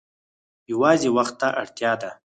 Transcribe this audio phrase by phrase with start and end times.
[0.71, 2.09] یوازې وخت ته اړتیا ده.